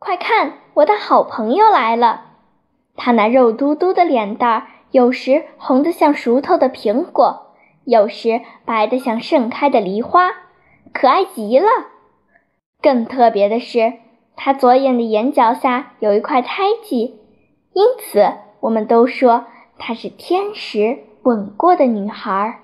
[0.00, 2.26] 快看，我的好朋友来了！
[2.94, 7.52] 她那肉嘟嘟的脸蛋儿，有时红得像熟透的苹果，
[7.84, 10.30] 有时白得像盛开的梨花，
[10.92, 11.66] 可爱极了。
[12.80, 13.94] 更特别的是，
[14.36, 17.18] 他左眼的眼角下有一块胎记，
[17.72, 19.46] 因此我们都说
[19.78, 22.60] 她是天使吻过的女孩。